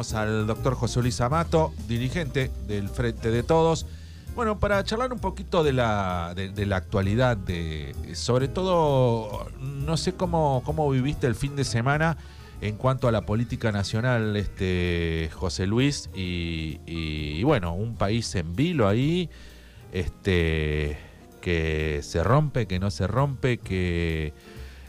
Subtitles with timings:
[0.00, 3.86] al doctor José Luis Amato, dirigente del Frente de Todos.
[4.34, 10.14] Bueno, para charlar un poquito de la, de, la actualidad, de, sobre todo, no sé
[10.14, 12.16] cómo, cómo viviste el fin de semana
[12.62, 18.88] en cuanto a la política nacional, este José Luis, y, bueno, un país en vilo
[18.88, 19.28] ahí,
[19.92, 20.98] este
[21.42, 24.32] que se rompe, que no se rompe, que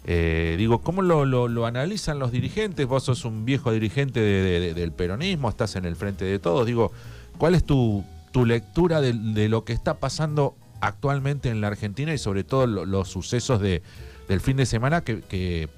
[0.05, 2.87] eh, digo, ¿cómo lo, analizan los dirigentes?
[2.87, 6.65] Vos sos un viejo dirigente del peronismo, estás en el frente de todos.
[6.65, 6.91] Digo,
[7.37, 8.03] ¿cuál es tu,
[8.45, 13.61] lectura de, lo que está pasando actualmente en la Argentina y sobre todo los sucesos
[13.61, 13.83] de,
[14.27, 15.69] del fin de semana que,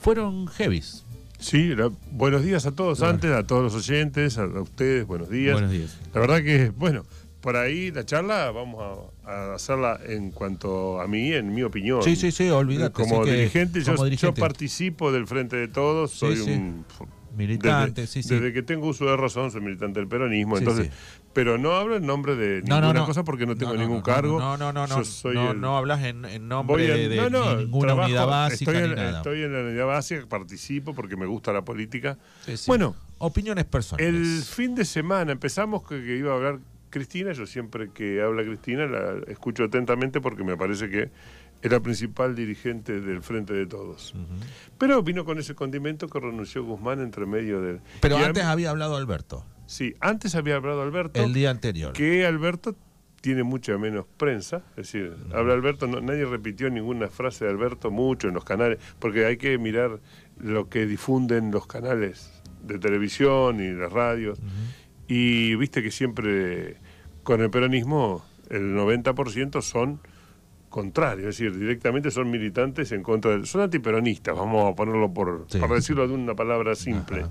[0.00, 1.04] fueron heavies?
[1.38, 1.74] Sí,
[2.10, 5.52] buenos días a todos antes, a todos los oyentes, a, ustedes, buenos días.
[5.52, 5.98] Buenos días.
[6.14, 7.04] La verdad que, bueno,
[7.44, 12.02] por ahí la charla vamos a, hacerla en cuanto a mí, en mi opinión.
[12.02, 12.94] Sí, sí, sí, olvídate.
[12.94, 16.86] Como, dirigente, yo, participo del Frente de Todos, soy un...
[17.36, 18.34] Militante, desde, sí, sí.
[18.34, 20.90] Desde que tengo uso de razón, soy militante del peronismo, entonces...
[21.34, 24.38] Pero no hablo en nombre de ninguna cosa porque no tengo ningún cargo.
[24.38, 25.54] No, no, no, no.
[25.54, 29.16] no, hablas en, nombre de, ninguna unidad básica estoy en, ni nada.
[29.18, 32.16] Estoy en la unidad básica, participo porque me gusta la política.
[32.66, 34.08] Bueno, opiniones personales.
[34.08, 36.60] El fin de semana empezamos que iba a hablar
[36.94, 41.10] Cristina, yo siempre que habla Cristina la escucho atentamente porque me parece que
[41.60, 44.14] es la principal dirigente del Frente de Todos.
[44.78, 47.80] Pero vino con ese condimento que renunció Guzmán entre medio del...
[48.00, 49.44] Pero antes había hablado Alberto.
[49.66, 51.20] Sí, antes había hablado Alberto.
[51.20, 51.94] El día anterior.
[51.94, 52.76] Que Alberto
[53.20, 58.28] tiene mucha menos prensa, es decir, habla Alberto, nadie repitió ninguna frase de Alberto mucho
[58.28, 59.98] en los canales, porque hay que mirar
[60.38, 64.38] lo que difunden los canales de televisión y las radios.
[65.08, 66.76] Y viste que siempre
[67.24, 70.00] con el peronismo el 90% son
[70.68, 73.46] contrarios, es decir, directamente son militantes en contra del...
[73.46, 77.26] Son antiperonistas, vamos a ponerlo por, para decirlo de una palabra simple.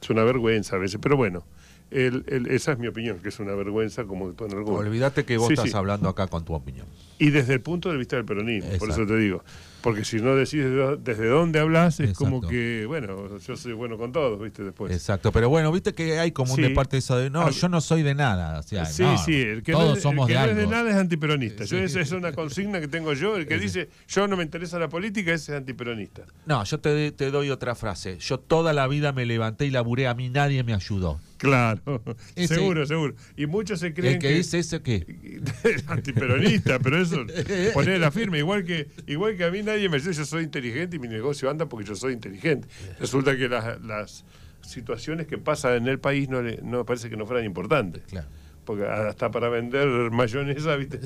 [0.00, 1.44] Es una vergüenza a veces, pero bueno,
[1.90, 5.50] esa es mi opinión, que es una vergüenza como tú en algún Olvídate que vos
[5.50, 6.86] estás hablando acá con tu opinión.
[7.18, 9.42] Y desde el punto de vista del peronismo, por eso te digo.
[9.82, 10.64] Porque si no decís
[11.00, 14.62] desde dónde hablas, es como que, bueno, yo soy bueno con todos, ¿viste?
[14.62, 14.92] Después.
[14.92, 17.68] Exacto, pero bueno, viste que hay como un de parte de eso de, no, yo
[17.68, 18.62] no soy de nada.
[18.62, 18.76] sí,
[19.24, 21.64] sí, el que, no, somos el que no es de nada es antiperonista.
[21.64, 23.36] Yo, esa es una consigna que tengo yo.
[23.36, 26.22] El que dice, yo no me interesa la política, ese es antiperonista.
[26.46, 28.18] No, yo te, te doy otra frase.
[28.18, 31.20] Yo toda la vida me levanté y laburé, a mí nadie me ayudó.
[31.42, 31.80] Claro,
[32.36, 33.14] seguro, seguro.
[33.36, 35.04] Y muchos se creen el que, dice eso qué
[35.88, 37.26] antiperonista, pero eso
[37.74, 40.96] poner la firma igual que igual que a mí nadie me dice yo soy inteligente
[40.96, 42.68] y mi negocio anda porque yo soy inteligente.
[42.98, 44.24] Resulta que las,
[44.62, 48.04] situaciones que pasan en el país no, le, no parece que no fueran importantes.
[48.04, 48.28] Claro
[48.64, 51.00] porque hasta para vender mayonesa, ¿viste?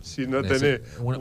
[0.00, 1.14] Si no tenés un,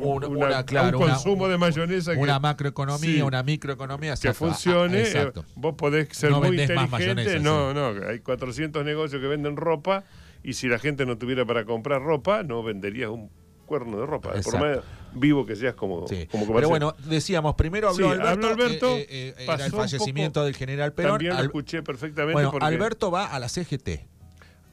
[0.94, 2.14] consumo de mayonesa.
[2.14, 4.16] Una macroeconomía, una microeconomía.
[4.16, 7.40] Que funcione, eh, vos podés ser muy inteligente.
[7.40, 10.04] no, no, hay 400 negocios que venden ropa
[10.44, 13.30] y si la gente no tuviera para comprar ropa, no venderías un
[13.72, 14.34] cuerno de ropa.
[14.44, 14.80] Por más
[15.14, 19.72] vivo que seas como, como Pero bueno, decíamos, primero habló Alberto, eh, eh, era el
[19.72, 21.14] fallecimiento del general Perón.
[21.14, 22.34] También lo escuché perfectamente.
[22.34, 23.90] Bueno, Alberto va a la CGT.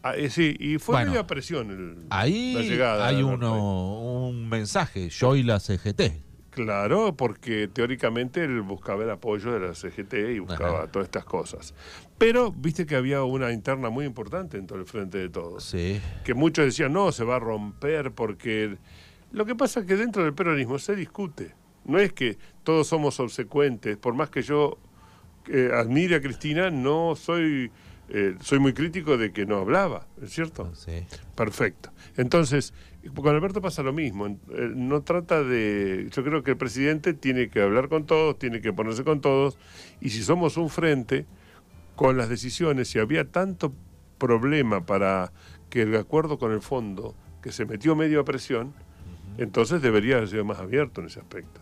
[0.02, 3.06] Ah, eh, sí, y fue media presión el, ahí la llegada.
[3.06, 6.27] Hay uno, un mensaje, yo y la CGT.
[6.64, 11.72] Claro, porque teóricamente él buscaba el apoyo de la CGT y buscaba todas estas cosas.
[12.18, 15.62] Pero viste que había una interna muy importante en todo el frente de todos.
[15.62, 16.00] Sí.
[16.24, 18.76] Que muchos decían, no, se va a romper porque...
[19.30, 21.54] Lo que pasa es que dentro del peronismo se discute.
[21.84, 23.96] No es que todos somos obsecuentes.
[23.98, 24.78] Por más que yo
[25.46, 27.70] eh, admire a Cristina, no soy
[28.10, 30.74] eh, soy muy crítico de que no hablaba, ¿es cierto?
[30.74, 31.04] Sí.
[31.34, 31.90] Perfecto.
[32.16, 32.72] Entonces,
[33.14, 34.26] con Alberto pasa lo mismo.
[34.26, 34.38] Eh,
[34.74, 36.08] no trata de.
[36.10, 39.58] Yo creo que el presidente tiene que hablar con todos, tiene que ponerse con todos.
[40.00, 41.26] Y si somos un frente,
[41.96, 43.72] con las decisiones, si había tanto
[44.18, 45.32] problema para
[45.68, 48.74] que el acuerdo con el fondo, que se metió medio a presión,
[49.38, 51.60] entonces debería haber sido más abierto en ese aspecto.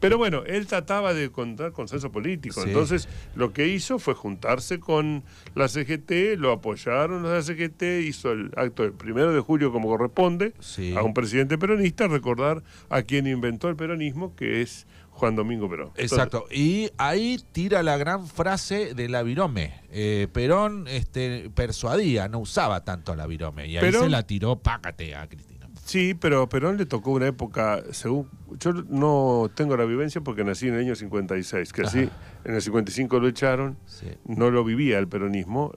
[0.00, 2.62] Pero bueno, él trataba de encontrar consenso político.
[2.62, 5.24] Entonces lo que hizo fue juntarse con
[5.54, 10.52] la CGT, lo apoyaron la CGT, hizo el acto del primero de julio como corresponde
[10.96, 15.90] a un presidente peronista, recordar a quien inventó el peronismo, que es Juan Domingo Perón.
[15.96, 16.46] Exacto.
[16.50, 19.74] y ahí tira la gran frase de la virome.
[19.90, 23.66] Eh, Perón este, persuadía, no usaba tanto la virome.
[23.66, 25.49] Y ahí se la tiró pácate a Cristina.
[25.90, 28.28] Sí, pero a Perón le tocó una época, según
[28.60, 32.08] yo no tengo la vivencia porque nací en el año 56, que así
[32.44, 33.76] en el 55 lo echaron,
[34.24, 35.72] no lo vivía el peronismo,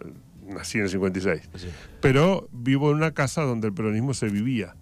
[0.47, 1.49] nací en el 56,
[1.99, 4.75] pero vivo en una casa donde el peronismo se vivía.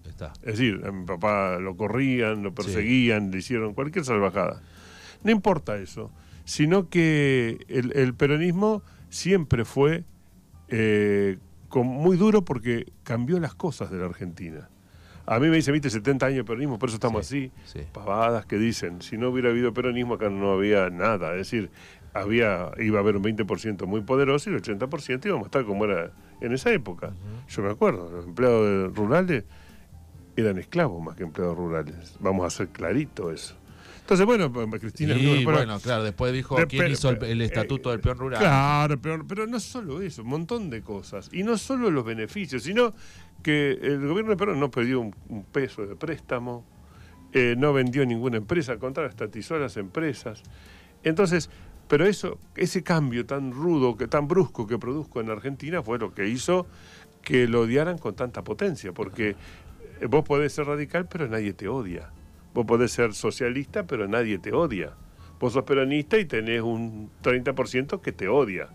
[0.43, 4.61] Es decir, a mi papá lo corrían, lo perseguían, le hicieron cualquier salvajada.
[5.23, 6.11] No importa eso,
[6.43, 10.03] sino que el, el peronismo siempre fue
[10.67, 11.37] eh,
[11.69, 14.67] con, muy duro porque cambió las cosas de la Argentina.
[15.31, 17.53] A mí me dice, viste, 70 años de peronismo, por eso estamos así.
[17.93, 21.31] Pavadas que dicen, si no hubiera habido peronismo acá no había nada.
[21.31, 21.69] Es decir,
[22.13, 25.85] había iba a haber un 20% muy poderoso y el 80% íbamos a estar como
[25.85, 26.11] era
[26.41, 27.13] en esa época.
[27.47, 29.45] Yo me acuerdo, los empleados rurales
[30.35, 32.17] eran esclavos más que empleados rurales.
[32.19, 33.55] Vamos a hacer clarito eso.
[34.01, 35.15] Entonces, bueno, pues, Cristina...
[35.15, 38.39] Y, bueno, claro, después dijo quién hizo el, estatuto del peón rural.
[38.41, 41.29] Claro, pero, pero no solo eso, un montón de cosas.
[41.31, 42.93] Y no solo los beneficios, sino
[43.41, 46.65] que el gobierno de Perón no perdió un, peso de préstamo,
[47.33, 50.43] eh, no vendió ninguna empresa, al contrario, estatizó las empresas.
[51.03, 51.49] Entonces,
[51.87, 56.13] pero eso, ese cambio tan rudo, que tan brusco que produjo en Argentina fue lo
[56.13, 56.67] que hizo
[57.21, 59.35] que lo odiaran con tanta potencia, porque
[59.99, 62.09] eh, vos podés ser radical, pero nadie te odia.
[62.53, 64.93] Vos podés ser socialista, pero nadie te odia.
[65.39, 68.69] Vos sos peronista y tenés un 30% que te odia.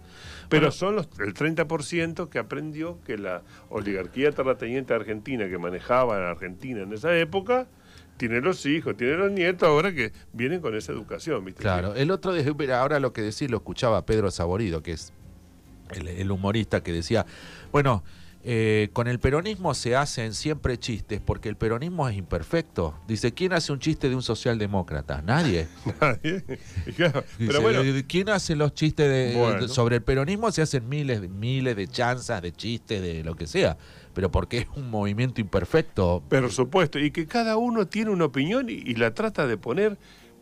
[0.48, 6.30] Pero son los, el 30% que aprendió que la oligarquía terrateniente argentina que manejaba la
[6.30, 7.68] Argentina en esa época
[8.16, 11.44] tiene los hijos, tiene los nietos ahora que vienen con esa educación.
[11.44, 11.62] ¿viste?
[11.62, 15.12] Claro, el otro día, ahora lo que decís lo escuchaba Pedro Saborido, que es
[15.90, 17.26] el humorista que decía,
[17.70, 18.02] bueno,
[18.48, 22.94] eh, con el peronismo se hacen siempre chistes porque el peronismo es imperfecto.
[23.08, 25.20] Dice, ¿quién hace un chiste de un socialdemócrata?
[25.20, 25.66] Nadie.
[26.00, 26.44] Nadie.
[28.06, 29.36] ¿quién hace los chistes
[29.72, 30.52] sobre el peronismo?
[30.52, 33.76] Se hacen miles, miles de chanzas, de chistes, de lo que sea.
[34.14, 36.22] Pero porque es un movimiento imperfecto.
[36.28, 39.98] Por supuesto, y que cada uno tiene una opinión y la trata de poner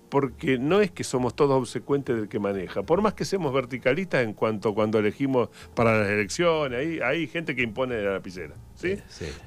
[0.08, 2.82] porque no es que somos todos obsecuentes del que maneja.
[2.82, 7.56] Por más que seamos verticalistas en cuanto cuando elegimos para las elecciones, hay, hay gente
[7.56, 8.54] que impone la lapicera.
[8.74, 8.96] ¿sí?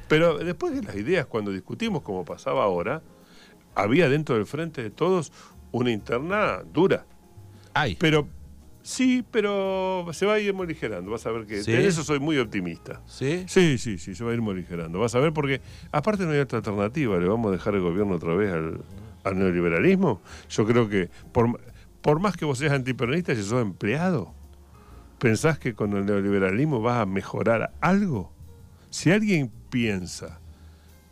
[0.07, 3.01] Pero después de las ideas, cuando discutimos como pasaba ahora,
[3.75, 5.31] había dentro del frente de todos
[5.71, 7.05] una interna dura.
[7.73, 7.95] Hay.
[7.95, 8.27] Pero
[8.81, 11.11] sí, pero se va a ir morigerando.
[11.11, 13.01] Vas a ver que en eso soy muy optimista.
[13.05, 13.45] ¿Sí?
[13.47, 14.99] Sí, sí, sí, se va a ir morigerando.
[14.99, 15.61] Vas a ver porque
[15.91, 17.17] aparte no hay otra alternativa.
[17.19, 18.81] Le vamos a dejar el gobierno otra vez al
[19.23, 20.21] al neoliberalismo.
[20.49, 21.59] Yo creo que por,
[22.01, 24.33] por más que vos seas antiperonista, si sos empleado,
[25.19, 28.31] ¿pensás que con el neoliberalismo vas a mejorar algo?
[28.89, 30.39] Si alguien piensa,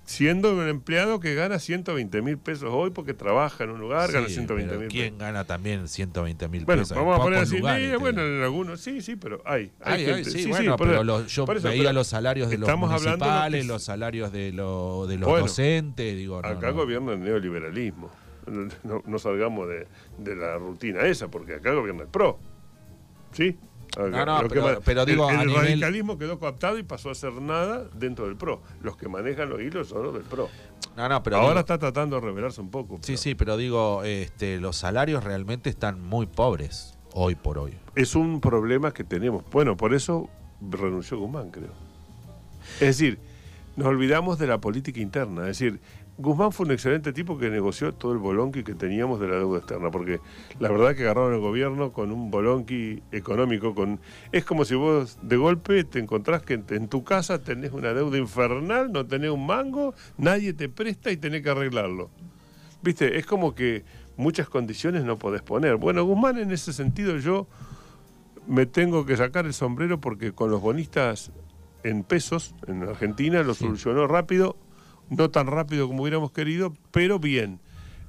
[0.06, 4.30] siendo un empleado que gana 120 mil pesos hoy porque trabaja en un lugar, gana
[4.30, 6.96] 120 mil ¿Quién gana también 120 mil bueno, pesos?
[6.96, 9.72] Vamos a poner así, bueno, en algunos, sí, sí, pero hay.
[9.81, 14.52] Hay, gente, sí, bueno, pero yo veía los salarios de los municipales, los salarios de,
[14.54, 18.12] lo, de los docentes, digo, Acá gobierna el neoliberalismo.
[18.84, 19.88] No, salgamos de,
[20.19, 22.40] de la rutina esa, porque acá gobierna el PRO.
[23.31, 23.57] ¿Sí?
[23.97, 24.47] No, no,
[24.83, 28.62] pero, digo, el, radicalismo quedó coaptado y pasó a ser nada dentro del PRO.
[28.81, 30.50] Los que manejan los hilos son los del PRO.
[30.95, 33.00] No, no, pero Ahora está tratando de revelarse un poco.
[33.01, 37.74] Sí, sí, pero digo, este, los salarios realmente están muy pobres hoy por hoy.
[37.95, 39.44] Es un problema que tenemos.
[39.51, 40.30] Bueno, por eso
[40.62, 41.71] renunció Guzmán, creo.
[42.75, 43.19] Es decir,
[43.75, 45.42] nos olvidamos de la política interna.
[45.44, 45.80] Es decir,
[46.17, 49.57] Guzmán fue un excelente tipo que negoció todo el bolonqui que teníamos de la deuda
[49.57, 50.21] externa, porque
[50.59, 54.00] la verdad que agarraron el gobierno con un bolonqui económico, con
[54.31, 58.17] es como si vos de golpe te encontrás que en, tu casa tenés una deuda
[58.17, 62.09] infernal, no tenés un mango, nadie te presta y tenés que arreglarlo.
[62.81, 63.83] Viste, es como que
[64.15, 65.75] muchas condiciones no podés poner.
[65.75, 67.45] Bueno, Guzmán en ese sentido yo
[68.47, 71.33] me tengo que sacar el sombrero porque con los bonistas
[71.83, 74.56] en pesos en Argentina lo solucionó rápido
[75.09, 77.59] no tan rápido como hubiéramos querido, pero bien.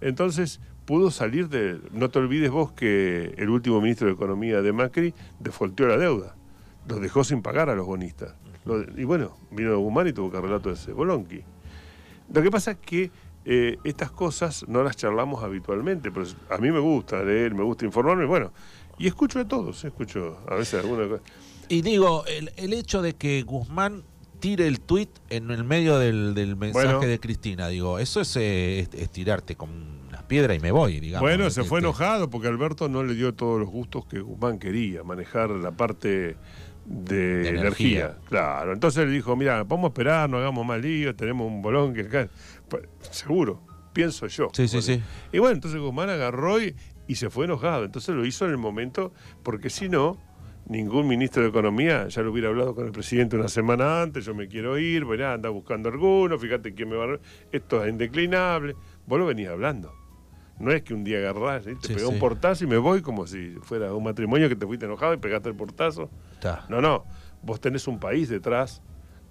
[0.00, 1.80] Entonces pudo salir de...
[1.92, 6.36] No te olvides vos que el último ministro de Economía de Macri defolteó la deuda,
[6.88, 8.34] los dejó sin pagar a los bonistas.
[8.96, 11.42] y bueno, vino Guzmán y tuvo que arreglar todo ese bolonqui.
[12.32, 13.10] Lo que pasa es que
[13.44, 17.84] eh, estas cosas no las charlamos habitualmente, pero a mí me gusta leer, me gusta
[17.84, 18.52] informarme, bueno,
[18.98, 21.22] y escucho de todos, escucho a veces alguna cosa.
[21.68, 24.02] Y digo, el, el hecho de que Guzmán
[24.38, 27.68] tire el tuit en el medio del, mensaje de Cristina.
[27.68, 29.70] Digo, eso es, eh, tirarte con
[30.08, 31.28] una piedra y me voy, digamos.
[31.28, 35.02] Bueno, se fue enojado porque Alberto no le dio todos los gustos que Guzmán quería,
[35.02, 36.36] manejar la parte
[36.84, 38.18] de, energía.
[38.28, 41.94] Claro, entonces le dijo, mira, vamos a esperar, no hagamos más lío, tenemos un bolón
[41.94, 42.28] que acá.
[42.68, 43.60] Pues, seguro,
[43.92, 44.48] pienso yo.
[44.52, 45.02] Sí, sí, sí.
[45.32, 47.84] Y bueno, entonces Guzmán agarró y se fue enojado.
[47.84, 49.12] Entonces lo hizo en el momento,
[49.42, 50.18] porque si no
[50.68, 54.34] ningún ministro de Economía ya lo hubiera hablado con el presidente una semana antes, yo
[54.34, 57.18] me quiero ir, verá, anda buscando alguno, fíjate quién me va a...
[57.52, 58.74] Esto es indeclinable.
[59.06, 59.94] Vos lo venías hablando.
[60.58, 63.56] No es que un día agarrás, te sí, un portazo y me voy como si
[63.62, 66.10] fuera un matrimonio que te fuiste enojado y pegaste el portazo.
[66.68, 67.04] No, no.
[67.42, 68.82] Vos tenés un país detrás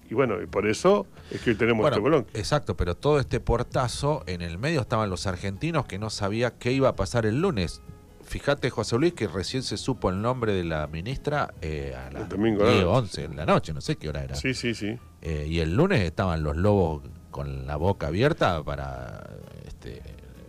[0.07, 2.27] y bueno, y por eso es que hoy tenemos este bolón.
[2.35, 6.71] Exacto, pero todo este portazo, en el medio estaban los argentinos que no sabía qué
[6.71, 7.81] iba a pasar el lunes
[8.25, 12.23] fíjate, José Luis, que recién se supo el nombre de la ministra eh, a las
[12.23, 12.97] El domingo a la 10, noche.
[12.97, 14.35] 11 en la noche, no sé qué hora era.
[14.35, 14.97] Sí, sí, sí.
[15.21, 19.29] Eh, y el lunes estaban los lobos con la boca abierta para...
[19.65, 20.01] Este,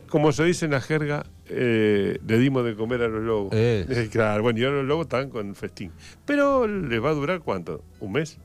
[0.09, 3.55] Como se dice en la jerga, eh, le dimos de comer a los lobos.
[4.11, 5.93] Claro, bueno, y ahora los lobos están con festín.
[6.25, 7.83] Pero les va a durar cuánto?
[8.01, 8.39] ¿Un mes?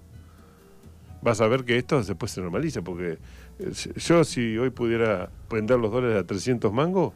[1.21, 3.19] Vas a ver que esto después se normaliza, porque
[3.95, 7.13] yo si hoy pudiera vender los dólares a 300 mangos,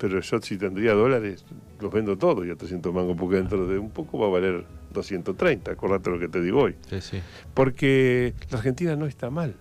[0.00, 1.44] pero yo si tendría dólares,
[1.78, 4.64] los vendo todos y a 300 mangos, porque dentro de un poco va a valer
[4.94, 6.76] 230, acordate lo que te digo hoy.
[6.88, 7.20] sí, sí.
[7.52, 9.56] Porque la Argentina no está mal.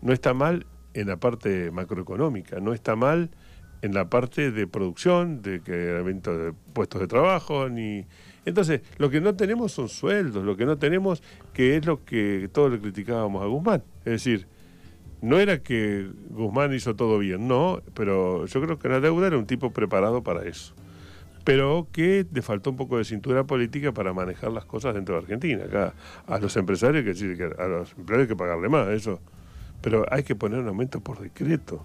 [0.00, 0.64] No está mal
[0.94, 3.28] en la parte macroeconómica, no está mal
[3.82, 8.06] en la parte de producción, de creamiento de puestos de trabajo, ni.
[8.46, 12.48] Entonces, lo que no tenemos son sueldos, lo que no tenemos, que es lo que
[12.50, 13.82] todos le criticábamos a Guzmán.
[14.06, 14.46] Es decir,
[15.22, 19.38] no era que Guzmán hizo todo bien, no, pero yo creo que la deuda era
[19.38, 20.74] un tipo preparado para eso.
[21.44, 25.22] Pero que le faltó un poco de cintura política para manejar las cosas dentro de
[25.22, 25.64] Argentina.
[25.64, 25.94] Acá
[26.26, 29.20] a los empresarios hay que decir que a los empleados hay que pagarle más, eso.
[29.80, 31.82] Pero hay que poner un aumento por decreto.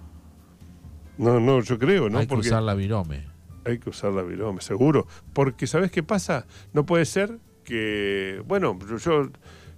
[1.17, 2.19] No, no, yo creo, ¿no?
[2.19, 3.23] Hay que Porque usar la virome.
[3.63, 5.07] hay que usar la virome, seguro.
[5.31, 6.45] Porque, ¿sabes qué pasa?
[6.73, 9.29] No puede ser que, bueno, yo,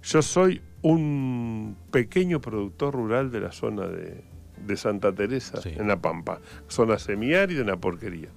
[0.02, 4.22] yo soy un pequeño productor rural de la zona de,
[4.64, 5.70] de Santa Teresa, Sí.
[5.76, 8.28] en La Pampa, zona semiárida, una porquería.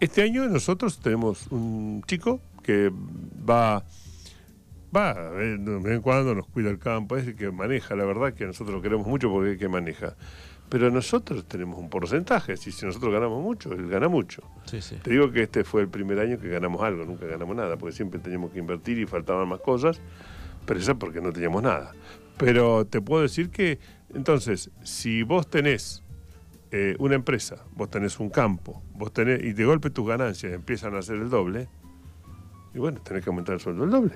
[0.00, 2.90] Este año nosotros tenemos un chico que
[3.48, 3.84] va,
[4.94, 8.32] va, de vez en cuando nos cuida el campo, es el que maneja, la verdad
[8.34, 10.16] que nosotros lo queremos mucho porque es el que maneja.
[10.70, 14.42] Pero nosotros tenemos un porcentaje, si si nosotros ganamos mucho, él gana mucho.
[14.66, 14.96] Sí, sí.
[15.02, 17.94] Te digo que este fue el primer año que ganamos algo, nunca ganamos nada, porque
[17.94, 20.00] siempre teníamos que invertir y faltaban más cosas,
[20.66, 21.92] pero eso porque no teníamos nada.
[22.36, 23.78] Pero te puedo decir que,
[24.14, 26.02] entonces, si vos tenés
[26.70, 30.94] eh, una empresa, vos tenés un campo, vos tenés, y de golpe tus ganancias empiezan
[30.94, 31.68] a ser el doble,
[32.74, 34.14] y bueno, tenés que aumentar el sueldo el doble.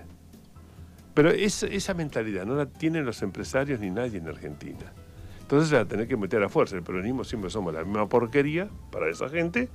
[1.14, 4.92] Pero esa, esa mentalidad no la tienen los empresarios ni nadie en Argentina.
[5.40, 6.76] Entonces la tenés que meter a fuerza.
[6.76, 9.68] El peronismo siempre somos la misma porquería para esa gente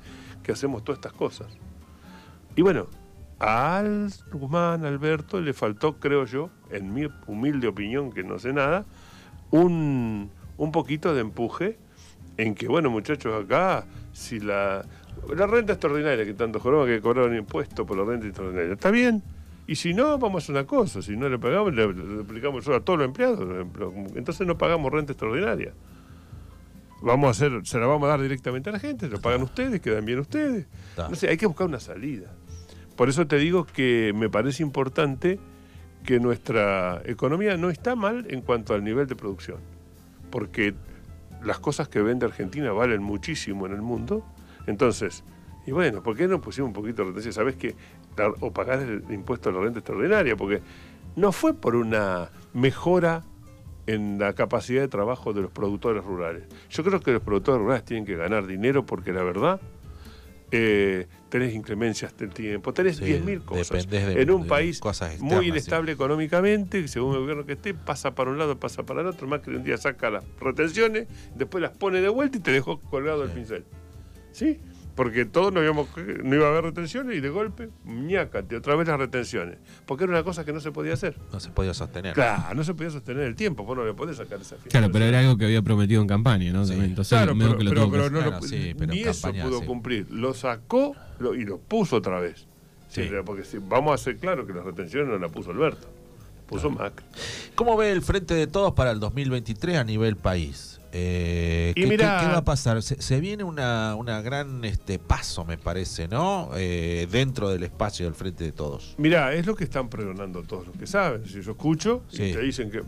[0.43, 1.47] que hacemos todas estas cosas.
[2.55, 2.87] Y bueno,
[3.39, 8.85] al Guzmán, Alberto, le faltó, creo yo, en mi humilde opinión, que no sé nada,
[9.51, 11.77] un, un poquito de empuje
[12.37, 14.85] en que, bueno, muchachos, acá, si la,
[15.35, 19.23] la renta extraordinaria, que tanto joroba que cobraron impuesto por la renta extraordinaria, está bien.
[19.67, 22.67] Y si no, vamos a hacer una cosa, si no le pagamos, le, le aplicamos
[22.67, 23.67] a todos los empleados,
[24.15, 25.73] entonces no pagamos renta extraordinaria.
[27.01, 29.79] Vamos a hacer, se la vamos a dar directamente a la gente, lo pagan ustedes,
[29.79, 30.65] quedan bien ustedes.
[30.97, 32.33] No sé, hay que buscar una salida.
[32.99, 35.39] Por eso te digo que me parece importante
[36.03, 39.59] que nuestra economía no está mal en cuanto al nivel de producción,
[40.29, 40.73] porque
[41.41, 44.25] las cosas que vende Argentina valen muchísimo en el mundo.
[44.67, 45.23] Entonces,
[45.65, 47.31] y bueno, ¿por qué no pusimos un poquito de retención?
[47.31, 47.73] ¿Sabes que
[48.41, 50.61] O pagar el impuesto a la renta extraordinaria, porque
[51.15, 53.23] no fue por una mejora
[53.87, 56.43] en la capacidad de trabajo de los productores rurales.
[56.69, 59.61] Yo creo que los productores rurales tienen que ganar dinero porque la verdad
[60.51, 63.87] eh, tenés inclemencias del tiempo, tenés Sí, 10.000 cosas.
[63.87, 65.47] de- en un país cosas muy sí.
[65.49, 69.27] inestable económicamente, según el gobierno que esté, pasa para un lado, pasa para el otro,
[69.27, 72.79] más que un día saca las retenciones, después las pone de vuelta y te dejó
[72.79, 73.63] colgado el pincel.
[74.31, 74.59] ¿Sí?
[74.99, 75.87] Porque todos no, íbamos,
[76.25, 79.57] no iba a haber retenciones y de golpe, ñácate, otra vez las retenciones.
[79.85, 81.15] Porque era una cosa que no se podía hacer.
[81.31, 82.13] No se podía sostener.
[82.13, 84.77] Claro, no se podía sostener el tiempo, vos no le podés sacar esa fiesta.
[84.77, 86.65] Claro, pero era algo que había prometido en campaña, ¿no?
[86.65, 86.73] Sí.
[86.73, 89.45] Entonces, Claro, pero, que lo pero- que no lo- sí, pero ni en eso campaña,
[89.45, 89.65] pudo sí.
[89.65, 90.07] cumplir.
[90.11, 92.45] Lo sacó lo- y lo puso otra vez.
[92.89, 93.03] Sí.
[93.03, 95.87] Sí, Porque si, vamos a hacer claro que las retenciones no la puso Alberto,
[96.49, 97.05] puso Macri.
[97.55, 100.79] ¿Cómo ve el Frente de Todos para el 2023 a nivel país?
[100.91, 102.81] Eh, Y ¿qué, mirá- qué- qué va a pasar?
[102.81, 106.49] Se, se viene una, una gran este, paso, me parece, ¿no?
[106.55, 108.95] Eh, dentro del espacio del Frente de Todos.
[108.97, 111.25] Mirá, es lo que están pregonando todos los que saben.
[111.27, 112.23] Si yo escucho Sí.
[112.23, 112.81] y te dicen que.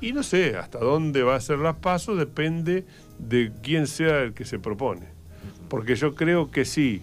[0.00, 2.86] Y no sé, hasta dónde va a ser la paso depende
[3.18, 5.06] de quién sea el que se propone.
[5.68, 7.02] Porque yo creo que sí,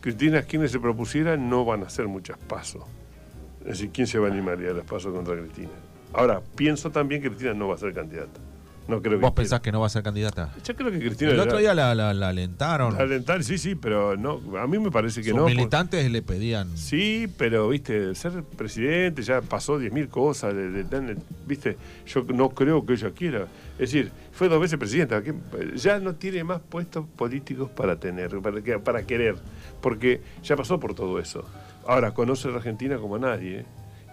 [0.00, 2.82] Cristina quienes se propusieran no van a hacer muchas pasos.
[3.66, 5.70] Es decir, ¿quién se va a animar a las pasos contra Cristina?
[6.12, 8.40] Ahora, pienso también que Cristina no va a ser candidata.
[8.88, 10.54] No creo que ¿Vos pensás que no va a ser candidata?
[10.64, 11.32] Yo creo que Cristina.
[11.32, 12.94] El otro día la, la- la alentaron.
[12.94, 15.42] Alentar, sí, sí, pero no, a mí me parece que Sus no.
[15.42, 16.76] por- militantes le pedían.
[16.78, 21.16] Sí, pero, viste, ser presidente ya pasó 10.000 cosas, de- de- de-
[21.48, 23.48] viste, yo no creo que ella quiera.
[23.72, 25.34] Es decir, fue dos veces presidenta, que
[25.74, 28.38] ya no tiene más puestos políticos para tener,
[28.84, 29.34] para querer,
[29.80, 31.44] porque ya pasó por todo eso.
[31.86, 33.64] Ahora, conoce la Argentina como nadie ¿eh?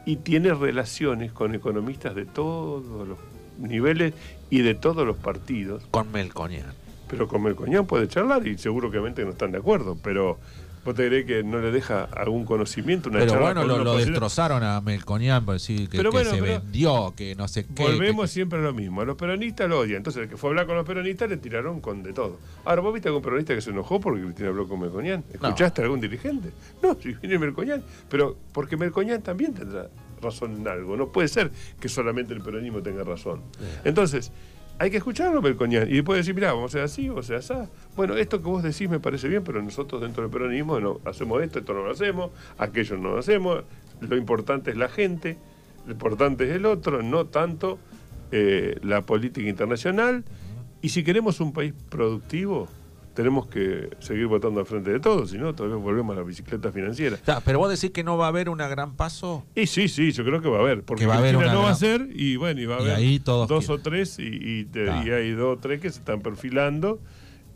[0.05, 3.17] y tiene relaciones con economistas de todos los
[3.57, 4.13] niveles
[4.49, 5.83] y de todos los partidos.
[5.91, 6.73] Con Melconian.
[7.07, 10.39] Pero con Melcoñán puede charlar y seguro que no están de acuerdo, pero
[10.83, 14.81] ¿vos te crees que no le deja algún conocimiento, una Pero bueno, lo, destrozaron a
[14.81, 17.83] Melconian por decir que, Pero que bueno, se pero- vendió, que no sé qué.
[17.83, 19.01] Volvemos que- siempre a lo mismo.
[19.01, 19.97] A los peronistas lo odian.
[19.97, 22.37] Entonces, el que fue a hablar con los peronistas le tiraron con de todo.
[22.65, 25.23] Ahora, ¿vos viste algún peronista que se enojó porque Cristina habló con Melcoñán?
[25.31, 26.49] ¿Escuchaste a algún dirigente?
[26.81, 27.83] No, si viene Melcoñán.
[28.09, 29.89] Pero porque Melcoñán también tendrá
[30.21, 30.95] razón en algo.
[30.95, 33.41] No puede ser que solamente el peronismo tenga razón.
[33.83, 34.31] Entonces,
[34.79, 35.89] hay que escucharlo, Melcoñán.
[35.89, 37.71] Y después decir, mira, vamos a hacer así, vamos a hacer así.
[37.95, 41.41] Bueno, esto que vos decís me parece bien, pero nosotros dentro del peronismo no hacemos
[41.41, 43.63] esto, esto no lo hacemos, aquello no lo hacemos.
[44.01, 45.37] Lo importante es la gente,
[45.85, 47.79] lo importante es el otro, no tanto
[48.31, 50.23] eh, la política internacional.
[50.81, 52.67] Y si queremos un país productivo,
[53.13, 56.25] tenemos que seguir votando al frente de todos, si no, tal vez volvemos a la
[56.25, 57.17] bicicleta financiera.
[57.27, 59.45] Ya, pero vos decís que no va a haber una gran paso.
[59.55, 61.53] Y sí, sí, yo creo que va a haber, porque Que va a haber una
[61.53, 63.79] no va a ser, y bueno, y va a haber ahí todos dos quieren.
[63.79, 64.23] o tres, y,
[64.61, 66.99] y te- y hay dos o tres que se están perfilando,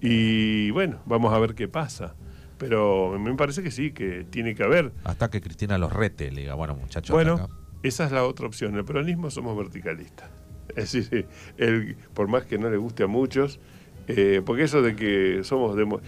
[0.01, 2.15] y bueno, vamos a ver qué pasa.
[2.57, 4.91] Pero me parece que sí, que tiene que haber.
[5.03, 7.13] Hasta que Cristina los rete, le diga, bueno, muchachos.
[7.13, 7.49] Bueno,
[7.83, 8.71] esa es la otra opción.
[8.73, 10.29] En el peronismo somos verticalistas.
[10.75, 13.59] Es decir, el- por más que no le guste a muchos,
[14.07, 15.75] eh, porque eso de que somos...
[15.75, 16.01] demo-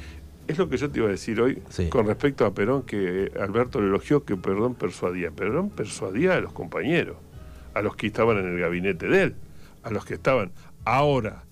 [0.47, 1.89] es lo que yo te iba a decir hoy Sí.
[1.89, 5.29] con respecto a Perón, que Alberto le elogió que Perón persuadía.
[5.29, 7.17] Perón persuadía a los compañeros,
[7.75, 9.35] a los que estaban en el gabinete de él,
[9.83, 10.51] a los que estaban
[10.85, 11.43] ahora,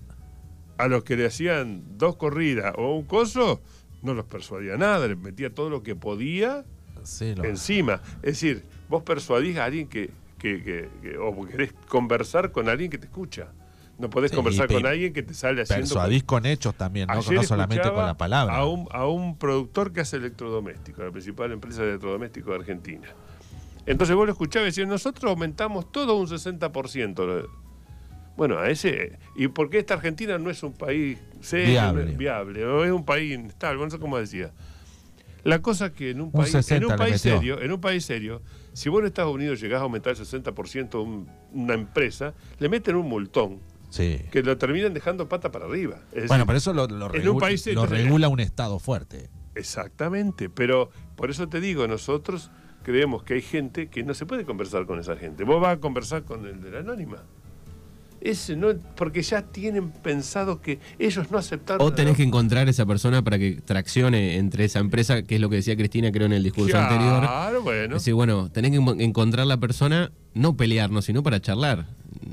[0.80, 3.62] a los que le hacían dos corridas o un coso,
[4.02, 6.66] no los persuadía nada, le metía todo lo que podía
[7.04, 8.02] Sí, lo- encima.
[8.24, 12.90] Es decir, vos persuadís a alguien que, que- que- que- o querés conversar con alguien
[12.90, 13.50] que te escucha.
[14.00, 15.84] No podés Sí, conversar con alguien que te sale haciendo...
[15.86, 18.56] persuadís con hechos también, no, solamente con la palabra.
[18.58, 23.08] A un, a un productor que hace electrodomésticos, la principal empresa de electrodomésticos de Argentina.
[23.88, 27.48] Entonces vos lo escuchabas y decías, nosotros aumentamos todo un 60%.
[28.36, 29.18] Bueno, a ese...
[29.36, 32.04] ¿Y por qué esta Argentina no es un país serio, Viable.
[32.06, 32.66] no es viable?
[32.66, 34.52] O es un país inestable, no sé cómo decía.
[35.44, 38.06] La cosa que en un Un país, 60 en un país serio, en un país
[38.06, 38.42] serio,
[38.74, 42.96] si vos en Estados Unidos llegás a aumentar el 60% un- una empresa, le meten
[42.96, 43.60] un multón
[43.98, 44.22] Sí.
[44.32, 45.98] que lo terminan dejando pata para arriba.
[46.10, 48.40] Es decir, Bueno, pero eso lo, lo en un regu- país lo serio- regula un
[48.40, 49.30] Estado fuerte.
[49.56, 52.52] Exactamente, pero por eso te digo, nosotros
[52.84, 55.44] creemos que hay gente que no se puede conversar con esa gente.
[55.44, 57.24] Vos vas a conversar con el de la anónima.
[58.20, 61.86] Ese no, porque ya tienen pensado que ellos no aceptaron.
[61.86, 65.50] O tenés que encontrar esa persona para que traccione entre esa empresa, que es lo
[65.50, 67.62] que decía Cristina, creo, en el discurso Claro, anterior.
[67.64, 67.96] bueno.
[67.98, 71.86] Es decir, bueno, tenés que en- encontrar la persona, no pelearnos, sino para charlar.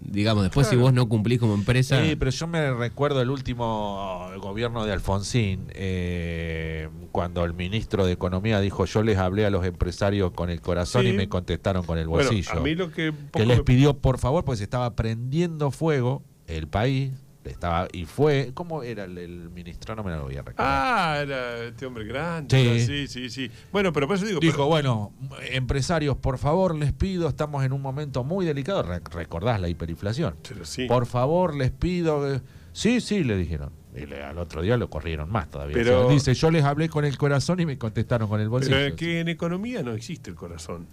[0.03, 2.03] Digamos, después si vos no cumplís como empresa.
[2.05, 8.13] Sí, pero yo me recuerdo el último gobierno de Alfonsín, eh, cuando el ministro de
[8.13, 11.09] Economía dijo, yo les hablé a los empresarios con el corazón Sí.
[11.09, 12.53] y me contestaron con el Bueno, bolsillo.
[12.59, 16.23] a mí lo que que les me- pidió por favor, porque se estaba prendiendo fuego
[16.47, 17.13] el país,
[17.51, 19.95] estaba y fue, ¿cómo era el, el ministro?
[19.95, 20.67] No me lo voy a recordar.
[20.67, 22.79] Ah, era este hombre grande.
[22.81, 22.87] Sí.
[22.87, 23.51] Sí, sí, sí.
[23.73, 24.41] Bueno, pero por eso digo.
[24.41, 25.13] Dijo, pero- bueno,
[25.51, 30.37] empresarios, por favor, les pido, estamos en un momento muy delicado, Re- recordás la hiperinflación.
[30.49, 30.87] pero sí.
[30.87, 32.23] Por favor, les pido.
[32.23, 32.41] que-".
[32.73, 33.71] Sí, sí, le dijeron.
[33.97, 35.75] Y le- al otro día lo corrieron más todavía.
[35.75, 38.49] Pero- O sea, dice, yo les hablé con el corazón y me contestaron con el
[38.49, 38.75] bolsillo.
[38.77, 40.87] pero es que en economía no existe el corazón.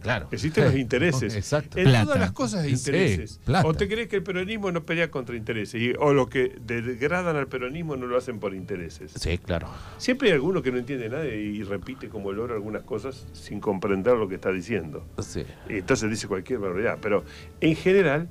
[0.00, 0.28] Claro.
[0.30, 1.34] Existen los intereses.
[1.34, 1.78] Exacto.
[1.78, 2.04] En Plata.
[2.04, 3.40] todas las cosas hay intereses.
[3.64, 5.80] ¿O te crees que el peronismo no pelea contra intereses?
[5.80, 9.12] Y- o lo que degradan al peronismo no lo hacen por intereses.
[9.16, 9.68] Sí, claro.
[9.98, 14.16] Siempre hay alguno que no entiende nada y repite como loro algunas cosas sin comprender
[14.16, 15.06] lo que está diciendo.
[15.18, 15.44] Sí.
[15.68, 16.98] Entonces dice cualquier barbaridad.
[17.00, 17.24] Pero
[17.60, 18.28] en general,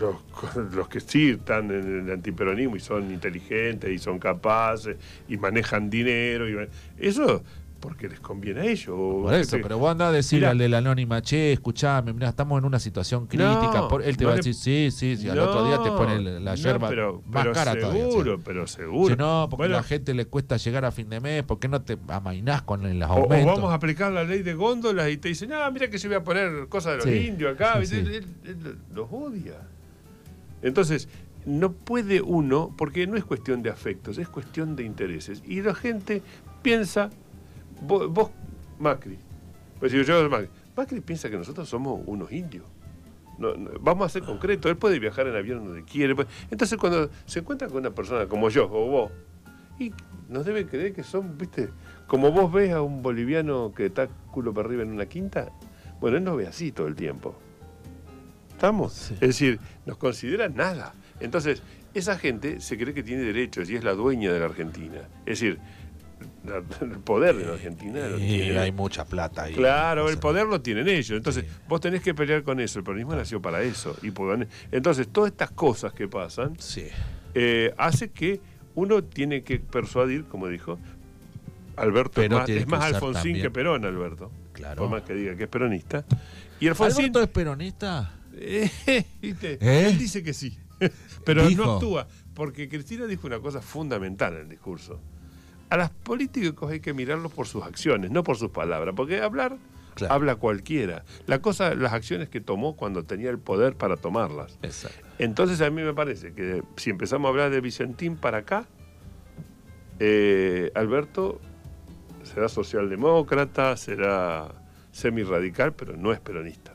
[0.00, 0.16] los,
[0.74, 4.96] los que sí están en el antiperonismo y son inteligentes y son capaces
[5.28, 7.42] y manejan dinero, y, eso
[7.80, 8.96] porque les conviene a ellos.
[8.96, 12.58] Por eso, pero vos andás a decirle al de la anónima, che, escuchame, mirá, estamos
[12.58, 13.70] en una situación crítica.
[13.74, 15.28] No, Por- él te no va a decir, sí, sí, sí.
[15.28, 18.04] Al otro día te pone la yerba pero, más pero cara todavía.
[18.06, 18.10] sí.
[18.10, 19.14] seguro, pero seguro.
[19.14, 21.58] Si no, porque Bueno, a la gente le cuesta llegar a fin de mes, ¿por
[21.58, 23.54] qué no te amainás con los o, o aumentos?
[23.56, 26.16] vamos a aplicar la ley de góndolas y te dicen, ah, mira que yo voy
[26.16, 27.78] a poner cosas de los Sí, indios acá.
[27.78, 28.24] él
[28.94, 29.60] los odia.
[30.62, 31.08] Entonces,
[31.44, 35.42] no puede uno, porque no es cuestión de afectos, es cuestión de intereses.
[35.46, 36.22] Y la gente
[36.62, 37.10] piensa,
[37.82, 38.30] vos, vos,
[38.78, 39.18] Macri,
[39.78, 42.64] pues digo yo, Macri, Macri piensa que nosotros somos unos indios.
[43.38, 46.14] No, no, vamos a ser concretos, él puede viajar en avión donde quiere.
[46.14, 49.12] puede- Entonces, cuando se encuentra con una persona como yo o vos,
[49.78, 49.92] y
[50.30, 51.68] nos debe creer que son, viste,
[52.06, 55.50] como vos ves a un boliviano que está culo para arriba en una quinta,
[56.00, 57.34] bueno, él nos ve así todo el tiempo.
[58.52, 58.92] ¿Estamos?
[58.94, 59.14] Sí.
[59.14, 60.94] Es decir, nos considera nada.
[61.20, 61.62] Entonces,
[61.92, 65.02] esa gente se cree que tiene derechos y es la dueña de la Argentina.
[65.26, 65.58] Es decir,
[66.80, 68.58] el poder de la Argentina lo Y tiene.
[68.58, 69.54] hay mucha plata ahí.
[69.54, 71.10] Claro, el poder lo tienen ellos.
[71.16, 71.50] Entonces, Sí.
[71.68, 72.78] vos tenés que pelear con eso.
[72.78, 73.96] El peronismo nació para eso.
[74.02, 74.12] Y
[74.72, 76.86] Entonces, todas estas cosas que pasan Sí.
[77.34, 78.40] eh, hace que
[78.74, 80.78] uno tiene que persuadir, como dijo,
[81.76, 84.30] Alberto Pero es más, es Alfonsín también- que Perón, Alberto.
[84.52, 84.82] Claro.
[84.82, 86.04] Por más que diga que es peronista.
[86.60, 87.00] Y Alfonsín.
[87.06, 88.12] ¿Alberto es peronista?
[88.34, 88.70] Eh,
[89.20, 89.58] ¿viste?
[89.60, 89.88] ¿Eh?
[89.88, 90.58] Él dice que sí,
[91.24, 91.64] pero Dijo.
[91.66, 95.00] no actúa, porque Cristina dijo una cosa fundamental en el discurso.
[95.70, 99.56] A los políticos hay que mirarlos por sus acciones, no por sus palabras, porque hablar
[99.94, 100.12] Claro.
[100.14, 101.04] habla cualquiera.
[101.26, 104.58] La cosa, las acciones que tomó cuando tenía el poder para tomarlas.
[104.62, 105.06] Exacto.
[105.18, 108.66] Entonces a mí me parece que si empezamos a hablar de Vicentín para acá,
[109.98, 111.40] eh, Alberto
[112.22, 114.48] será socialdemócrata, será
[114.92, 116.72] semi-radical, pero no es peronista.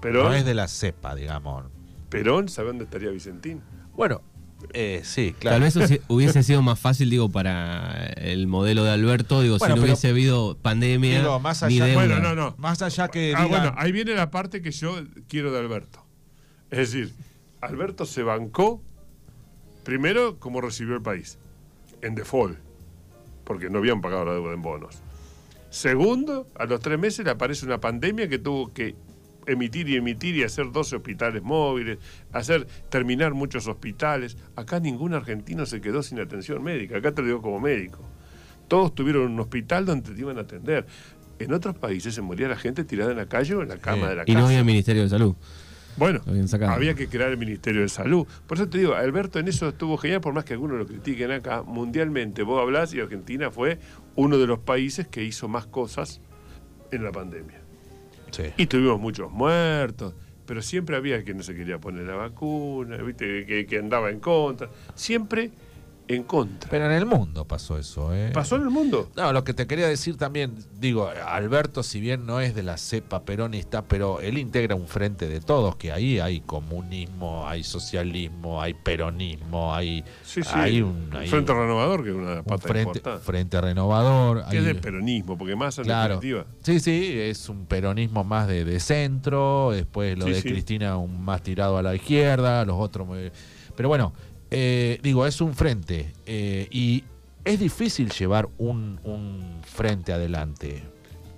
[0.00, 1.66] Perón, No es de la cepa, digamos.
[2.08, 3.60] Perón, ¿sabe dónde estaría Vicentín?
[3.94, 4.22] Bueno,
[4.72, 5.56] eh, sí, claro.
[5.56, 9.78] Tal vez hubiese- sido más fácil, digo, para el modelo de Alberto, digo, Bueno, si
[9.78, 12.04] no pero- hubiese habido pandemia, Digo, más ni allá- deuda.
[12.06, 12.54] Bueno, no, no.
[12.58, 14.96] Más allá que Ah, bueno, ahí viene la parte que yo
[15.28, 16.04] quiero de Alberto.
[16.70, 17.12] Es decir,
[17.60, 18.82] Alberto se bancó,
[19.84, 21.38] primero, como recibió el país,
[22.00, 22.58] en default,
[23.44, 24.96] porque no habían pagado la deuda en bonos.
[25.70, 28.94] Segundo, a los tres meses le aparece una pandemia que tuvo que
[29.46, 31.98] emitir y emitir y hacer 12 hospitales móviles,
[32.32, 34.36] hacer terminar muchos hospitales.
[34.56, 38.00] Acá ningún argentino se quedó sin atención médica, acá te lo digo como médico.
[38.68, 40.86] Todos tuvieron un hospital donde te iban a atender.
[41.38, 44.08] En otros países se moría la gente tirada en la calle o en la cama
[44.08, 44.38] de la Y casa.
[44.38, 45.34] no había Ministerio de Salud.
[45.96, 46.20] Bueno,
[46.68, 48.26] había que crear el Ministerio de Salud.
[48.46, 51.30] Por eso te digo, Alberto en eso estuvo genial, por más que algunos lo critiquen
[51.32, 53.78] acá, mundialmente vos hablás y Argentina fue
[54.16, 56.20] uno de los países que hizo más cosas
[56.92, 57.61] en la pandemia.
[58.56, 60.14] Y tuvimos muchos muertos,
[60.46, 63.46] pero siempre había quien no se quería poner la vacuna, ¿viste?
[63.46, 64.70] Que, que andaba en contra.
[64.94, 65.50] Siempre
[66.08, 66.68] en contra.
[66.68, 68.30] Pero en el mundo pasó eso, ¿eh?
[68.34, 69.10] ¿Pasó en el mundo?
[69.16, 72.76] No, lo que te quería decir también, digo, Alberto, si bien no es de la
[72.76, 78.60] cepa peronista, pero él integra un frente de todos, que ahí hay comunismo, hay socialismo,
[78.60, 80.50] hay peronismo, hay, Sí, sí.
[80.52, 83.24] hay un, El hay Frente Renovador, que es una un pata frente, importante.
[83.24, 84.44] frente renovador.
[84.50, 86.16] Que es del peronismo, porque más en Claro.
[86.16, 86.46] definitiva.
[86.62, 90.42] Sí, sí, es un peronismo más de, de centro, después lo Sí, de.
[90.42, 93.06] Cristina un más tirado a la izquierda, los otros...
[93.06, 93.30] muy-
[93.76, 94.12] Pero bueno,
[94.54, 97.04] eh, digo, es un frente eh, y
[97.44, 100.82] es difícil llevar un, un frente adelante.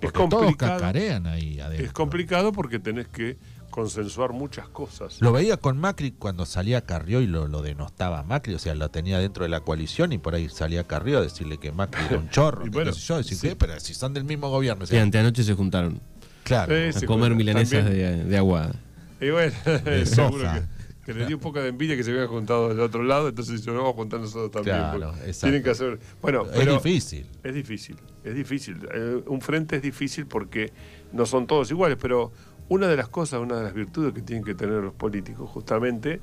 [0.01, 0.79] Porque todos complicado.
[0.79, 1.85] cacarean ahí adentro.
[1.85, 3.37] Es complicado porque tenés que
[3.71, 5.19] consensuar muchas cosas.
[5.21, 8.75] Lo veía con Macri cuando salía Carrió y lo, lo denostaba a Macri, o sea,
[8.75, 12.03] lo tenía dentro de la coalición y por ahí salía Carrió a decirle que Macri
[12.09, 12.65] era un chorro.
[12.67, 13.47] Y bueno, qué sé yo, decir, sí.
[13.49, 13.55] "¿Qué?
[13.55, 14.83] pero si son del mismo gobierno.
[14.83, 15.99] o Sí, anteanoche se juntaron
[16.43, 16.75] claro.
[16.75, 18.75] Eh, a comer milanesas de, de aguada.
[19.19, 19.53] Y bueno,
[19.85, 20.67] De seguro soja.
[21.05, 23.63] Que, le dio un poco de envidia que se habían juntado del otro lado, entonces
[23.63, 24.77] yo vamos a juntar nosotros también.
[24.77, 25.13] Claro.
[25.39, 25.99] Tienen que hacer.
[26.21, 27.29] Bueno, es pero difícil.
[27.43, 28.87] Es difícil, es difícil.
[28.91, 30.73] Eh, un frente es difícil porque
[31.13, 32.31] no son todos iguales, pero
[32.69, 36.21] una de las cosas, una de las virtudes que tienen que tener los políticos justamente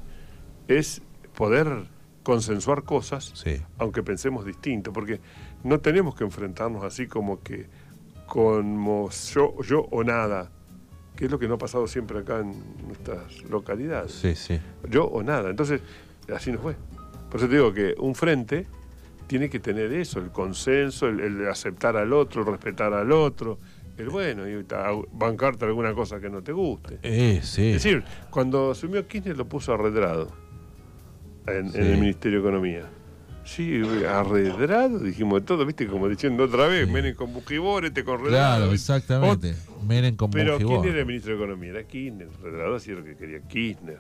[0.67, 1.01] es
[1.37, 1.85] poder
[2.25, 3.61] consensuar cosas, Sí.
[3.79, 5.21] aunque pensemos distinto, porque
[5.65, 7.69] no tenemos que enfrentarnos así como que
[8.27, 10.51] como yo, yo o nada,
[11.23, 12.53] que es lo que no ha pasado siempre acá en
[12.85, 14.59] nuestras localidades Sí, sí.
[14.91, 15.51] yo o nada.
[15.51, 15.81] Entonces,
[16.35, 16.75] así no fue.
[17.31, 18.67] Por eso te digo que un frente
[19.29, 23.61] tiene que tener eso, el consenso, el, el aceptar al otro, el respetar al otro,
[23.99, 24.67] el bueno, y
[25.13, 26.99] bancarte alguna cosa que no te guste.
[27.05, 27.69] Eh, sí.
[27.69, 30.27] Es decir, cuando asumió Kirchner lo puso arredrado
[31.47, 32.91] en, en el Ministerio de Economía.
[33.45, 36.93] Sí, arredrado, dijimos de todo, viste, como diciendo otra vez, Sí.
[36.93, 38.73] Menem con Bujiborete, con Claro, Redrado.
[38.73, 39.55] exactamente.
[39.87, 40.81] Menem con Pero Bujibor.
[40.83, 41.71] ¿quién era el ministro de Economía?
[41.71, 42.29] Era Kirchner.
[42.43, 43.99] Redrado hacía lo que quería Kirchner.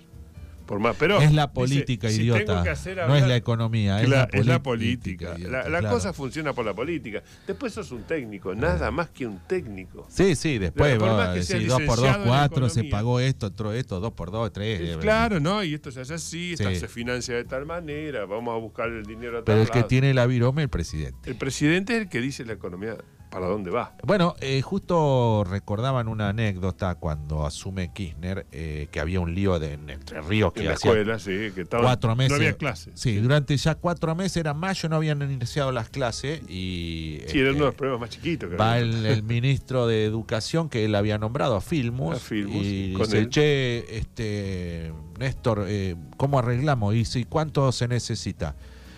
[0.72, 2.62] Por más, pero es la dice, política, si idiota.
[2.62, 5.34] que hacer no hablar- es la economía, es, la, es la política.
[5.36, 5.96] idiota, La, la claro.
[5.96, 7.22] cosa funciona por la política.
[7.46, 10.06] Después sos un técnico, nada más que un técnico.
[10.08, 12.28] Sí, sí, después Por va más a que sea decir 2 por 2, licenciado en
[12.48, 14.80] 4, se pagó esto, otro esto, 2 por 2, 3.
[14.80, 15.62] Eh, claro, ¿no?
[15.62, 16.64] Y esto se hace así, Sí.
[16.76, 19.80] se financia de tal manera, vamos a buscar el dinero a tal Pero el que
[19.80, 19.88] lado.
[19.88, 21.28] tiene la virome es el presidente.
[21.28, 22.96] El presidente es el que dice la economía
[23.32, 23.94] para dónde va.
[24.04, 29.72] Bueno, eh, justo recordaban una anécdota cuando asume Kirchner, eh, que había un lío de,
[29.72, 32.30] en Entre Ríos En que la hacía escuela, sí, que estaba, cuatro meses.
[32.30, 32.92] no había clases.
[32.94, 37.20] Sí, durante ya cuatro meses, era mayo, no habían iniciado las clases y...
[37.26, 38.50] Sí, era uno de los problemas más chiquitos.
[38.50, 42.62] que Va el, el ministro de Educación que él había nombrado a Filmus, A Filmus,
[42.62, 43.28] y con dice, él.
[43.30, 46.94] che, este, Néstor, eh, ¿cómo arreglamos?
[46.94, 48.56] Y dice, ¿y cuánto se necesita?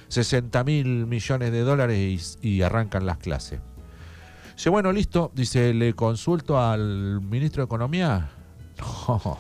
[0.09, 3.61] 60 mil millones de dólares y, y arrancan las clases.
[4.57, 5.31] Dice, bueno, listo.
[5.35, 8.31] Dice, ¿le consulto al ministro de Economía?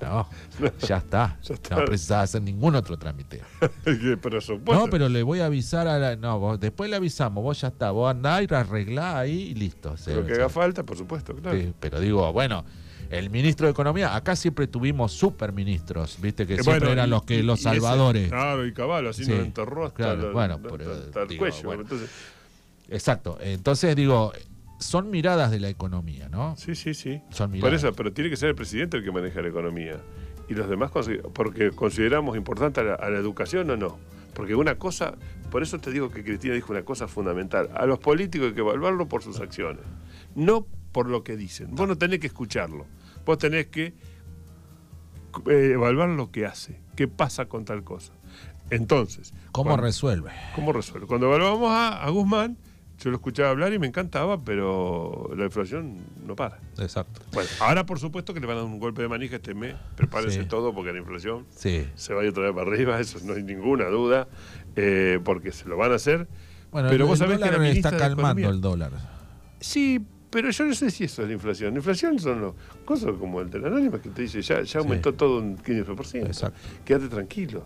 [0.00, 1.38] No, no, ya está.
[1.44, 1.76] Ya está.
[1.76, 3.40] No precisaba hacer ningún otro trámite.
[4.20, 4.74] Presupuesto.
[4.86, 6.16] No, pero le voy a avisar a la.
[6.16, 9.96] No, vos- después le avisamos, vos ya está, vos andá y arreglá ahí y listo.
[9.96, 11.56] Se- Lo que se- haga falta, por supuesto, claro.
[11.56, 12.64] sí, pero digo, bueno,
[13.10, 17.10] el ministro de Economía, acá siempre tuvimos superministros, viste que Eh, siempre bueno, eran y-
[17.10, 18.28] los que y- los y ese- salvadores.
[18.30, 21.28] claro, y Caballo, así Sí, nos enterró hasta, claro, la- bueno, hasta- pero, hasta el
[21.28, 21.62] digo, cuello.
[21.62, 21.82] bueno.
[21.82, 22.10] Entonces,
[22.88, 23.38] Exacto.
[23.40, 24.32] Entonces digo,
[24.78, 26.56] son miradas de la economía, ¿no?
[26.56, 27.20] sí, sí, sí.
[27.30, 27.84] Son Por miradas.
[27.84, 29.96] eso, pero tiene que ser el presidente el que maneja la economía.
[30.48, 30.90] Y los demás,
[31.32, 33.98] porque consideramos importante a la, a la educación o no.
[34.34, 35.14] Porque una cosa,
[35.50, 37.70] por eso te digo que Cristina dijo una cosa fundamental.
[37.74, 39.80] A los políticos hay que evaluarlo por sus acciones,
[40.34, 41.74] no por lo que dicen.
[41.74, 42.84] Vos no tenés que escucharlo.
[43.24, 43.94] Vos tenés que
[45.48, 48.12] eh, evaluar lo que hace, qué pasa con tal cosa.
[48.70, 50.30] Entonces, ¿Cómo cuando- resuelve?
[50.54, 51.06] ¿Cómo resuelve?
[51.06, 52.56] Cuando evaluamos a, a Guzmán,
[53.00, 56.58] yo lo escuchaba hablar y me encantaba, pero la inflación no para.
[56.78, 57.20] Exacto.
[57.32, 59.74] Bueno, ahora por supuesto que le van a dar un golpe de manija este mes,
[59.96, 60.48] prepárense Sí.
[60.48, 61.86] todo porque la inflación Sí.
[61.96, 64.28] se va a ir otra vez para arriba, eso no hay ninguna duda,
[64.76, 66.28] eh, porque se lo van a hacer.
[66.70, 68.92] Bueno, pero el, vos el sabés que la está calmando el dólar.
[69.60, 71.72] Sí, pero yo no sé si eso es la inflación.
[71.74, 72.54] La inflación son los
[72.84, 76.26] cosas como el de la anónima que te dice, ya, ya aumentó todo un 15%.
[76.26, 76.58] Exacto.
[76.84, 77.64] Quédate tranquilo.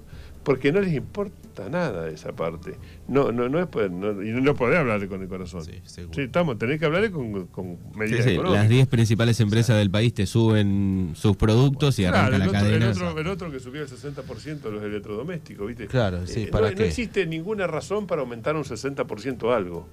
[0.48, 2.76] Porque no les importa nada esa parte.
[3.06, 5.62] No, no, no es poder- no- y no podés hablarle con el corazón.
[5.62, 6.14] Sí, seguro.
[6.14, 8.62] Sí, estamos, tenés que hablarle con, con Sí, medidas sí, económicas.
[8.62, 12.46] las 10 principales empresas del país te suben sus productos y Claro, arranca el, la
[12.48, 12.76] otro, cadena.
[12.86, 15.84] el, otro, el otro que subió el 60% los electrodomésticos, ¿viste?
[15.84, 16.86] Eh, Claro, sí, no- ¿para no, qué?
[16.86, 19.86] existe ninguna razón para aumentar un 60% algo,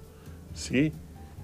[0.54, 0.90] ¿sí?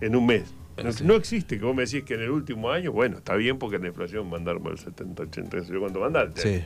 [0.01, 0.55] En un mes.
[0.83, 1.05] No, Sí.
[1.05, 3.79] no existe que vos me decís que en el último año, bueno, está bien porque
[3.79, 6.33] la inflación va a andar por el 70, 80, no sé cuánto va a andar.
[6.35, 6.63] Sí.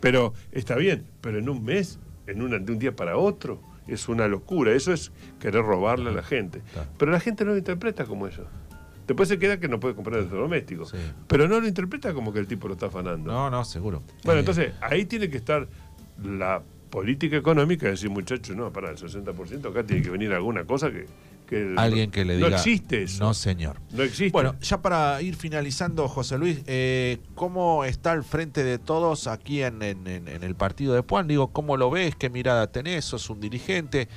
[0.00, 4.08] Pero está bien, pero en un mes, en una, de un día para otro, es
[4.08, 4.72] una locura.
[4.72, 6.62] Eso es querer robarle a la gente.
[6.98, 8.44] Pero la gente no lo interpreta como eso.
[9.06, 10.90] Después se queda que no puede comprar electrodomésticos.
[10.90, 10.96] Sí.
[11.26, 13.32] Pero no lo interpreta como que el tipo lo está afanando.
[13.32, 14.02] No, no, seguro.
[14.24, 15.66] Bueno, Eh, entonces ahí tiene que estar
[16.22, 20.90] la política económica, decir, muchachos, no, para el 60% acá tiene que venir alguna cosa
[20.90, 21.06] que...
[21.50, 22.56] que Alguien que le no diga.
[22.56, 23.22] existe eso.
[23.22, 23.80] No, señor.
[23.90, 24.30] No existe.
[24.30, 29.62] Bueno, ya para ir finalizando, José Luis, eh, ¿cómo está el frente de todos aquí
[29.62, 31.26] en, en- en- en el partido de Puan?
[31.28, 32.14] Digo, ¿cómo lo ves?
[32.16, 33.04] ¿Qué mirada tenés?
[33.04, 34.08] ¿Sos un dirigente?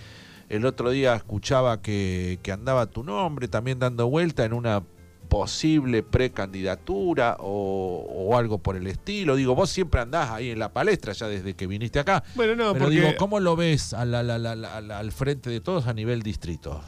[0.47, 4.83] El otro día escuchaba que, que andaba tu nombre también dando vuelta en una
[5.27, 9.35] posible precandidatura o, o algo por el estilo.
[9.35, 12.23] Digo, vos siempre andás ahí en la palestra ya desde que viniste acá.
[12.35, 12.99] bueno, no, Pero porque...
[12.99, 16.21] digo, ¿cómo lo ves al, al- al- al- al- al frente de todos a nivel
[16.21, 16.81] distrito?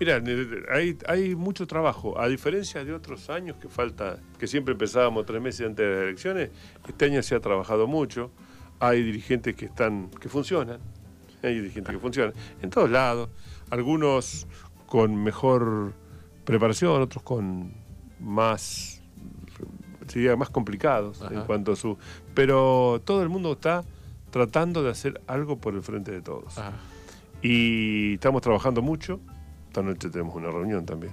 [0.00, 0.22] Mira,
[0.70, 2.20] hay, hay mucho trabajo.
[2.20, 6.02] A diferencia de otros años que falta, que siempre empezábamos tres meses antes de las
[6.04, 6.50] elecciones,
[6.86, 8.30] este año se ha trabajado mucho.
[8.78, 10.78] Hay dirigentes que están, que funcionan.
[11.42, 12.32] Hay dirigentes que funcionan.
[12.62, 13.28] En todos lados.
[13.70, 14.46] Algunos
[14.86, 15.92] con mejor
[16.44, 17.74] preparación, otros con
[18.20, 19.02] más,
[20.06, 21.98] sería más complicados en cuanto a su.
[22.34, 23.84] Pero todo el mundo está
[24.30, 26.54] tratando de hacer algo por el frente de todos.
[27.42, 29.20] Y estamos trabajando mucho.
[29.78, 31.12] Esta noche tenemos una reunión también.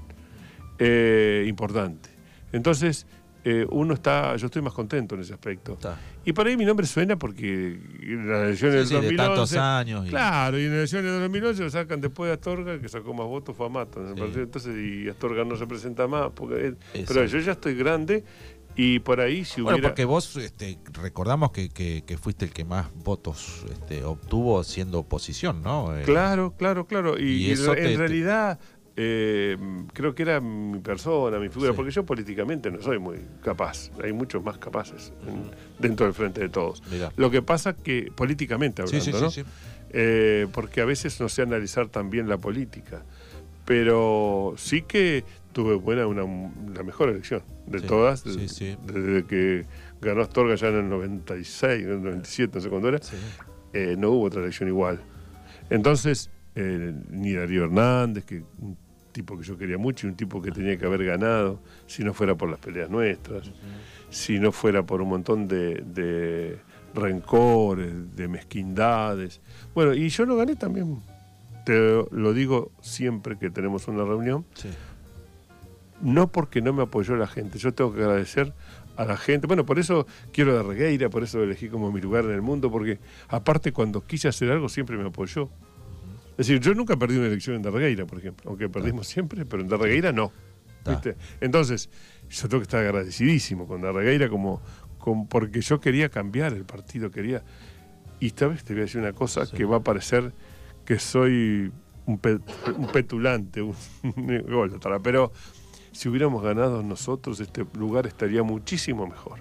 [0.80, 2.10] Eh, importante.
[2.52, 3.06] Entonces,
[3.44, 5.74] eh, uno está, yo estoy más contento en ese aspecto.
[5.74, 5.98] Está.
[6.26, 9.18] Y por ahí mi nombre suena porque en las elecciones Sí, del sí, de 2011.
[9.28, 12.80] tantos años y- Claro, y en las elecciones del 2011 lo sacan después de Astorga,
[12.82, 14.02] que sacó más votos, fue a Mato.
[14.02, 14.40] en Sí.
[14.40, 16.32] Entonces, y Astorga no se presenta más.
[16.34, 17.06] Porque Eso.
[17.08, 18.24] pero yo ya estoy grande
[18.76, 19.90] y por ahí si Bueno, hubiera.
[19.90, 25.00] porque vos este, recordamos que, que- que fuiste el que más votos este, obtuvo siendo
[25.00, 25.98] oposición, ¿no?
[25.98, 27.18] Eh, Claro, claro, claro.
[27.20, 28.60] Y, Y y eso en te- realidad
[28.98, 29.58] eh,
[29.94, 31.76] creo que era mi persona, mi figura, Sí.
[31.76, 33.92] porque yo políticamente no soy muy capaz.
[34.02, 36.82] Hay muchos más capaces en- dentro del frente de todos.
[36.90, 37.12] Mirá.
[37.18, 39.32] Lo que pasa que políticamente hablando, Sí, sí, sí, ¿no?
[39.32, 39.44] sí.
[39.90, 43.04] Eh, porque a veces no sé analizar también la política.
[43.66, 45.24] Pero sí que
[45.56, 46.24] tuve buena una,
[46.76, 48.78] la mejor elección de Sí, todas, sí, desde, sí.
[48.86, 49.66] desde que
[50.02, 53.00] ganó Astorga ya en el 96, en el 97, no sé cuándo era
[53.72, 55.00] eh, no hubo otra elección igual.
[55.70, 58.78] Entonces, eh, ni Darío Hernández, que un
[59.14, 62.14] tipo que yo quería mucho y un tipo que tenía que haber ganado, si no
[62.14, 63.50] fuera por las peleas nuestras,
[64.10, 66.58] si no fuera por un montón de, de
[66.94, 69.40] rencores, de mezquindades.
[69.74, 71.02] Bueno, y yo lo gané también.
[71.66, 74.68] Te lo digo siempre que tenemos una reunión, Sí.
[76.02, 78.54] No porque no me apoyó la gente, yo tengo que agradecer
[78.98, 79.48] a la gente.
[79.48, 82.42] Bueno, por eso quiero de Regueira, por eso lo elegí como mi lugar en el
[82.42, 85.50] mundo, porque aparte cuando quise hacer algo siempre me apoyó.
[86.38, 89.64] Es decir, yo nunca perdí una elección en Darregueira, por ejemplo, aunque perdimos siempre, pero
[89.64, 90.32] en Darregueira no.
[90.88, 91.16] ¿viste?
[91.42, 91.90] Entonces,
[92.30, 94.62] yo tengo que estar agradecidísimo con Darregueira como,
[95.00, 97.42] con- porque yo quería cambiar el partido, quería...
[98.20, 99.56] Y esta vez te voy a decir una cosa Sí.
[99.58, 100.32] que va a parecer
[100.86, 101.72] que soy
[102.06, 102.40] un, pe-
[102.78, 103.74] un petulante, un
[104.30, 105.32] ególatra, pero
[105.96, 109.40] si hubiéramos ganado nosotros, este lugar estaría muchísimo mejor.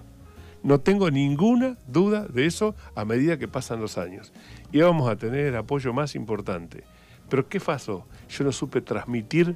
[0.63, 4.33] No tengo ninguna duda de eso a medida que pasan los años.
[4.71, 6.83] Y vamos a tener el apoyo más importante.
[7.29, 8.07] Pero ¿qué pasó?
[8.29, 9.55] Yo no supe transmitir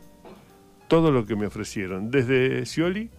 [0.88, 2.12] todo lo que me ofrecieron.
[2.12, 3.09] Desde Scioli,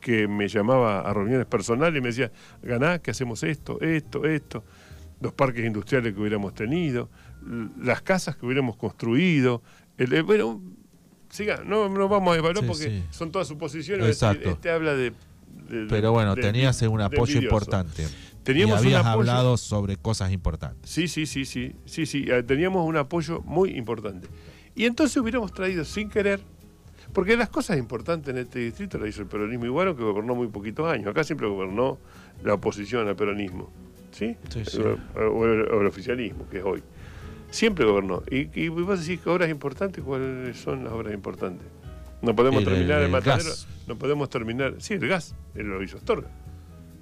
[0.00, 2.30] que me llamaba a reuniones personales y me decía,
[2.62, 4.64] ganá, que hacemos esto, esto, esto,
[5.20, 7.08] los parques industriales que hubiéramos tenido,
[7.80, 9.62] las casas que hubiéramos construido.
[9.96, 10.60] El- el- bueno,
[11.34, 13.02] siga, no, no vamos a evaluar Sí, porque sí.
[13.10, 14.06] son todas suposiciones.
[14.08, 14.50] Exacto.
[14.50, 15.10] Este habla de...
[15.68, 18.06] de- Pero bueno, de- tenías un apoyo importante.
[18.44, 20.88] Teníamos y habías un apoyo- hablado sobre cosas importantes.
[20.90, 24.28] Sí, sí, sí, sí, sí, sí, eh, teníamos un apoyo muy importante.
[24.76, 26.40] Y entonces hubiéramos traído sin querer,
[27.12, 30.48] porque las cosas importantes en este distrito las hizo el peronismo igual, aunque gobernó muy
[30.48, 31.08] poquitos años.
[31.08, 31.98] Acá siempre gobernó
[32.42, 33.70] la oposición al peronismo,
[34.10, 34.36] ¿sí?
[34.50, 34.78] Sí, sí.
[34.80, 36.82] O, o el, o el oficialismo, que es hoy.
[37.54, 38.22] Siempre gobernó.
[38.30, 41.66] Y, y vos decís que obras importantes, ¿cuáles son las obras importantes?
[42.20, 43.68] No podemos El- terminar el, el matadero, gas.
[43.86, 44.74] no podemos terminar.
[44.78, 46.28] Sí, el gas, lo hizo Astorga.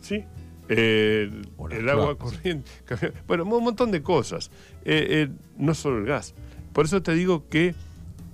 [0.00, 0.24] ¿Sí?
[0.68, 2.70] El, las el agua corriente.
[3.26, 4.50] Bueno, un montón de cosas.
[4.84, 6.34] Eh, eh, no solo el gas.
[6.74, 7.74] Por eso te digo que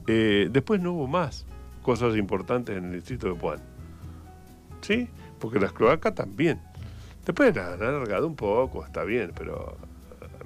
[0.09, 1.47] eh, después no hubo más
[1.83, 3.61] cosas importantes en el distrito de Puan.
[4.81, 5.09] ¿Sí?
[5.39, 6.61] Porque las cloacas también.
[7.25, 9.77] Después la han alargado un poco, está bien, pero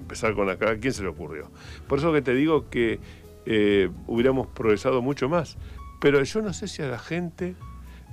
[0.03, 1.51] empezar con acá, ¿a quién se le ocurrió?
[1.89, 3.01] Por eso que te digo que
[3.47, 5.57] eh, hubiéramos progresado mucho más.
[6.01, 7.55] Pero yo no sé si a la gente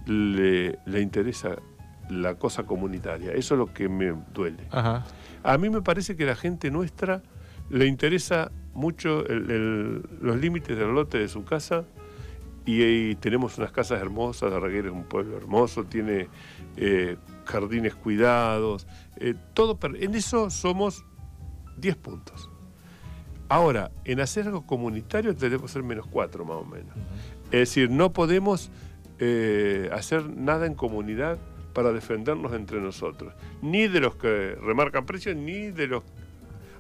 [0.06, 1.58] le, le interesa
[2.10, 3.32] la cosa comunitaria.
[3.34, 4.64] Eso es lo que me duele.
[4.72, 5.06] Ajá.
[5.44, 7.22] A mí me parece que a la gente nuestra
[7.70, 11.86] le interesa mucho el- el- los límites del lote de su casa
[12.66, 16.28] y, y tenemos unas casas hermosas, Arraguera es un pueblo hermoso, tiene
[16.78, 21.06] eh, jardines cuidados, eh, todo en eso somos
[21.80, 22.50] 10 puntos.
[23.48, 26.96] Ahora, en hacer algo comunitario debemos ser menos 4 más o menos.
[27.46, 28.70] Es decir, no podemos
[29.18, 31.40] eh, hacer nada en comunidad
[31.74, 33.34] para defendernos entre nosotros.
[33.62, 36.04] Ni de los que remarcan precios, ni de los...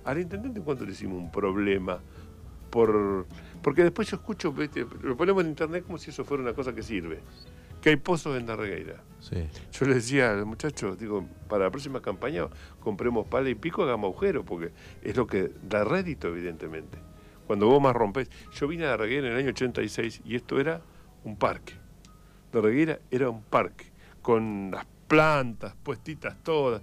[0.06, 2.00] Al intendente, ¿cuánto le hicimos un problema?
[2.70, 3.26] Por...
[3.64, 4.86] Porque después yo escucho, ¿viste?
[5.02, 7.20] lo ponemos en internet como si eso fuera una cosa que sirve.
[7.82, 9.02] Que hay pozos en la regueira.
[9.72, 12.48] Yo le decía al muchacho, digo, para la próxima campaña
[12.80, 16.98] compremos pala y pico, hagamos agujero, porque es lo que da rédito, evidentemente.
[17.48, 18.30] Cuando vos más rompés.
[18.54, 20.82] Yo vine a Reguera en el año 86 y esto era
[21.24, 21.74] un parque.
[22.54, 23.86] La Reguera era un parque,
[24.22, 26.82] con las plantas puestitas todas,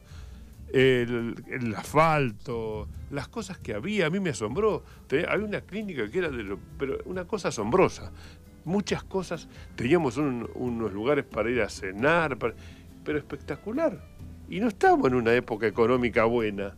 [0.72, 4.82] el, asfalto, las cosas que había, a mí me asombró.
[5.28, 8.10] Había una clínica que era de lo, pero una cosa asombrosa.
[8.66, 12.54] Muchas cosas, teníamos un- unos lugares para ir a cenar, para-
[13.04, 14.04] pero espectacular.
[14.50, 16.74] Y no estábamos en una época económica buena,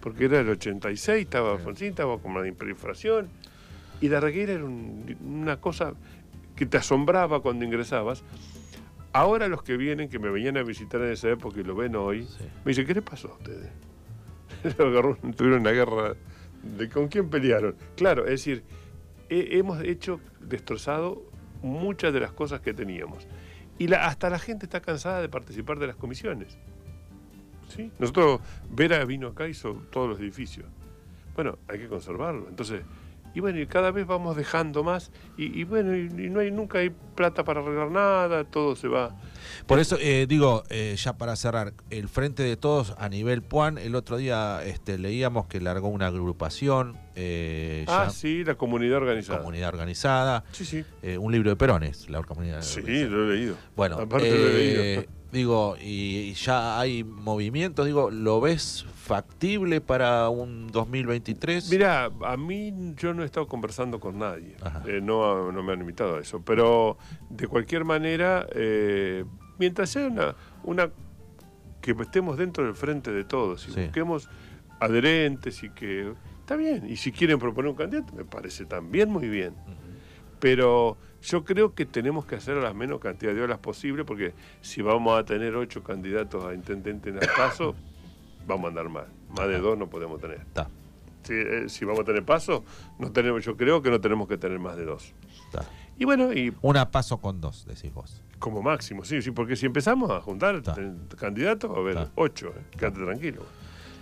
[0.00, 3.28] porque era el 86, estaba Alfonsín, estaba con la hiperinflación,
[4.00, 5.94] y la reguera era un- una cosa
[6.54, 8.22] que te asombraba cuando ingresabas.
[9.14, 11.96] Ahora los que vienen, que me venían a visitar en esa época y lo ven
[11.96, 12.44] hoy, Sí.
[12.64, 13.70] me dicen, ¿qué les pasó a ustedes?
[15.36, 16.14] Tuvieron una guerra.
[16.62, 17.74] ¿De ¿Con quién pelearon?
[17.96, 18.62] Claro, es decir,
[19.32, 21.22] he- hemos hecho, destrozado
[21.62, 23.26] muchas de las cosas que teníamos.
[23.78, 26.58] Y hasta la gente está cansada de participar de las comisiones.
[27.68, 27.90] ¿Sí?
[27.98, 28.40] Nosotros,
[28.70, 30.66] Vera vino acá y hizo todos los edificios.
[31.34, 32.46] Bueno, hay que conservarlo.
[32.48, 32.82] Entonces,
[33.34, 35.10] y bueno, y cada vez vamos dejando más.
[35.36, 38.88] Y, y bueno, y, y no hay, nunca hay plata para arreglar nada, todo se
[38.88, 39.14] va.
[39.66, 43.78] Por eso eh, digo, eh, ya para cerrar, el Frente de Todos a nivel Puan,
[43.78, 48.98] el otro día este, leíamos que largó una agrupación, eh, Ah, ya, sí, la comunidad
[48.98, 49.38] organizada.
[49.40, 50.84] comunidad organizada, Sí, sí.
[51.02, 53.10] eh, un libro de Perones, la comunidad Sí, organizada.
[53.16, 53.56] lo he leído.
[53.76, 55.12] Bueno, Aparte lo he eh, leído.
[55.32, 61.70] digo, y, y ya hay movimientos, digo, ¿lo ves factible para un 2023?
[61.70, 64.56] Mira, a mí yo no he estado conversando con nadie.
[64.86, 66.98] Eh, no, no me han invitado a eso, pero
[67.30, 69.24] de cualquier manera, eh,
[69.58, 70.90] mientras sea una, una
[71.80, 73.80] que estemos dentro del frente de todos y Sí.
[73.84, 74.28] busquemos
[74.80, 79.28] adherentes y que está bien, y si quieren proponer un candidato, me parece también muy
[79.28, 79.54] bien.
[80.42, 84.82] Pero yo creo que tenemos que hacer la menos cantidad de horas posible, porque si
[84.82, 87.76] vamos a tener ocho candidatos a intendente en el paso,
[88.48, 89.06] vamos a andar mal.
[89.30, 90.38] Más de dos no podemos tener.
[90.40, 90.68] Está,
[91.22, 92.64] Si, eh, si vamos a tener paso,
[92.98, 95.14] no tenemos, yo creo que no tenemos que tener más de dos.
[95.46, 95.64] está.
[95.96, 98.20] Y bueno, y Una paso con dos, decís vos.
[98.40, 100.60] como máximo, sí, sí, porque si empezamos a juntar
[101.16, 102.10] candidatos, a Está.
[102.16, 103.42] ocho, eh, quédate tranquilo.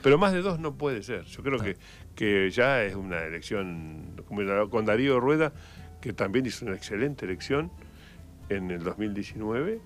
[0.03, 1.25] Pero más de dos no puede ser.
[1.25, 1.77] Yo creo que,
[2.15, 5.53] que ya es una elección, como con Darío Rueda,
[6.01, 7.71] que también hizo una excelente elección
[8.49, 9.81] en el 2019.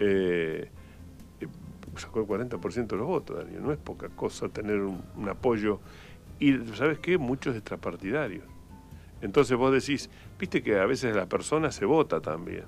[0.00, 0.70] eh,
[1.40, 1.46] eh,
[1.96, 3.60] sacó el 40% de los votos, Darío.
[3.60, 5.80] No es poca cosa tener un, apoyo.
[6.40, 7.18] Y, ¿sabes qué?
[7.18, 8.44] Muchos extrapartidarios.
[9.20, 12.64] Entonces vos decís, viste que a veces la persona se vota también.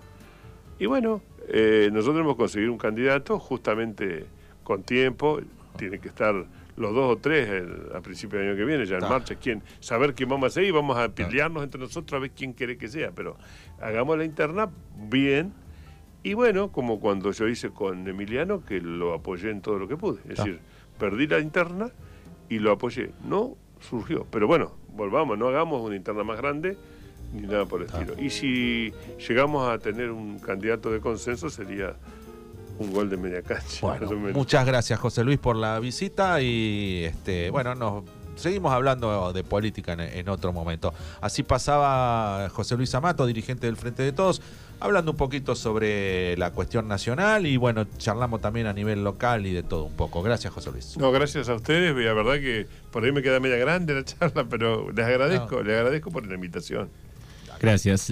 [0.79, 4.27] Y bueno, eh, nosotros hemos conseguido un candidato justamente
[4.63, 5.41] con tiempo,
[5.77, 6.47] tiene que estar
[6.77, 9.63] los dos o tres el- a principio del año que viene, ya en marcha, quién,
[9.81, 12.77] saber quién vamos a hacer y vamos a pelearnos entre nosotros a ver quién quiere
[12.77, 13.37] que sea, pero
[13.81, 14.69] hagamos la interna
[15.09, 15.53] bien
[16.23, 19.97] Y bueno, como cuando yo hice con Emiliano, que lo apoyé en todo lo que
[19.97, 20.19] pude.
[20.29, 20.59] Es decir,
[20.99, 21.91] perdí la interna
[22.49, 23.13] y lo apoyé.
[23.29, 24.27] No surgió.
[24.33, 26.77] Pero bueno, volvamos, no hagamos una interna más grande
[27.33, 28.15] ni nada por el estilo.
[28.21, 28.93] Y si
[29.29, 31.95] llegamos a tener un candidato de consenso, sería
[32.79, 33.79] un gol de media cancha.
[33.81, 34.35] Bueno, más o menos.
[34.35, 38.05] muchas gracias José Luis por la visita y este, bueno, nos
[38.37, 40.93] seguimos hablando de política en, en otro momento.
[41.21, 44.43] Así pasaba José Luis Amato, dirigente del Frente de Todos,
[44.79, 49.53] hablando un poquito sobre la cuestión nacional y bueno, charlamos también a nivel local y
[49.53, 50.23] de todo un poco.
[50.23, 50.97] Gracias José Luis.
[50.99, 51.97] No, gracias a ustedes.
[51.97, 55.77] La verdad que por ahí me queda media grande la charla, pero les agradezco, les
[55.77, 56.91] agradezco por la invitación.
[57.59, 58.05] Gracias.